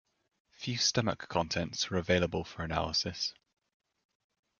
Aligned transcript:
Few 0.53 0.77
stomach 0.79 1.27
contents 1.29 1.91
were 1.91 1.99
available 1.99 2.43
for 2.43 2.63
analysis. 2.63 3.35